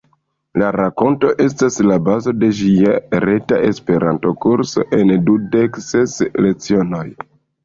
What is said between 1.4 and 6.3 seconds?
estas la bazo de ĝia reta Esperanto-kurso en dudek ses